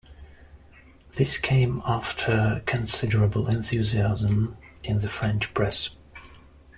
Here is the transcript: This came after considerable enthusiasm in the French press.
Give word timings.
This 1.13 1.37
came 1.37 1.83
after 1.85 2.63
considerable 2.65 3.47
enthusiasm 3.47 4.57
in 4.83 5.01
the 5.01 5.09
French 5.09 5.53
press. 5.53 5.91